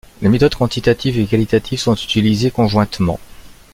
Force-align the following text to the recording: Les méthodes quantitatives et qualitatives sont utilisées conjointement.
Les 0.23 0.29
méthodes 0.29 0.55
quantitatives 0.55 1.19
et 1.19 1.27
qualitatives 1.27 1.77
sont 1.77 1.93
utilisées 1.93 2.49
conjointement. 2.49 3.19